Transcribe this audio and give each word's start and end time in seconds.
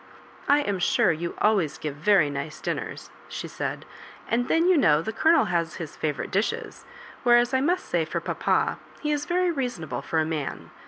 "I 0.49 0.61
am 0.61 0.79
sure 0.79 1.11
you 1.11 1.35
always 1.37 1.77
give 1.77 1.93
very 1.95 2.31
nice 2.31 2.59
din 2.59 2.77
ners," 2.79 3.11
she 3.29 3.47
said; 3.47 3.85
'^and 4.31 4.47
then, 4.47 4.67
you 4.67 4.75
know, 4.75 5.03
the 5.03 5.13
Colonel 5.13 5.45
has 5.45 5.75
his 5.75 5.95
favourite 5.95 6.31
dishes— 6.31 6.85
whereas, 7.23 7.53
I 7.53 7.61
must 7.61 7.85
say 7.85 8.03
for 8.03 8.19
papa, 8.19 8.79
he 8.99 9.11
is 9.11 9.27
very 9.27 9.51
reasonable 9.51 10.01
for 10.01 10.17
a 10.17 10.25
man. 10.25 10.71